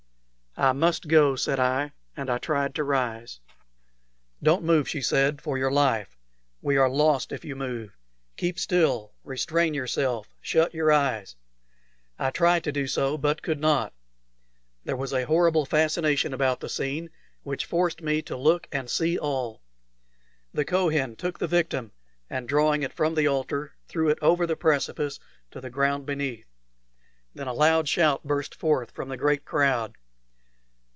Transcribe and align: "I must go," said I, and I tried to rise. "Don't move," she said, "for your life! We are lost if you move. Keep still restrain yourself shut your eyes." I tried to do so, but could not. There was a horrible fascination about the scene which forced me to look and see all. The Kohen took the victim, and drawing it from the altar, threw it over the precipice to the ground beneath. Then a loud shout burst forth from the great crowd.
"I 0.57 0.73
must 0.73 1.07
go," 1.07 1.37
said 1.37 1.61
I, 1.61 1.93
and 2.17 2.29
I 2.29 2.37
tried 2.37 2.75
to 2.75 2.83
rise. 2.83 3.39
"Don't 4.43 4.65
move," 4.65 4.89
she 4.89 4.99
said, 5.01 5.41
"for 5.41 5.57
your 5.57 5.71
life! 5.71 6.17
We 6.61 6.75
are 6.75 6.89
lost 6.89 7.31
if 7.31 7.45
you 7.45 7.55
move. 7.55 7.95
Keep 8.35 8.59
still 8.59 9.13
restrain 9.23 9.73
yourself 9.73 10.35
shut 10.41 10.73
your 10.73 10.91
eyes." 10.91 11.37
I 12.19 12.31
tried 12.31 12.65
to 12.65 12.71
do 12.73 12.85
so, 12.85 13.17
but 13.17 13.41
could 13.41 13.61
not. 13.61 13.93
There 14.83 14.97
was 14.97 15.13
a 15.13 15.23
horrible 15.25 15.65
fascination 15.65 16.33
about 16.33 16.59
the 16.59 16.67
scene 16.67 17.11
which 17.43 17.65
forced 17.65 18.01
me 18.01 18.21
to 18.23 18.35
look 18.35 18.67
and 18.73 18.89
see 18.89 19.17
all. 19.17 19.61
The 20.53 20.65
Kohen 20.65 21.15
took 21.15 21.39
the 21.39 21.47
victim, 21.47 21.93
and 22.29 22.45
drawing 22.49 22.83
it 22.83 22.91
from 22.91 23.15
the 23.15 23.25
altar, 23.25 23.77
threw 23.87 24.09
it 24.09 24.19
over 24.21 24.45
the 24.45 24.57
precipice 24.57 25.17
to 25.51 25.61
the 25.61 25.69
ground 25.69 26.05
beneath. 26.05 26.51
Then 27.33 27.47
a 27.47 27.53
loud 27.53 27.87
shout 27.87 28.25
burst 28.25 28.53
forth 28.53 28.91
from 28.91 29.07
the 29.07 29.15
great 29.17 29.45
crowd. 29.45 29.95